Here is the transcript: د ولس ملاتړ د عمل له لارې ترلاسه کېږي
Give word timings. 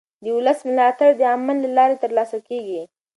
د 0.23 0.25
ولس 0.37 0.59
ملاتړ 0.69 1.09
د 1.17 1.21
عمل 1.33 1.57
له 1.65 1.69
لارې 1.77 1.95
ترلاسه 2.03 2.37
کېږي 2.47 2.81